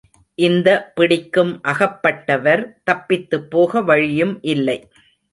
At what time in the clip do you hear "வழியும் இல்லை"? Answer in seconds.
3.83-4.77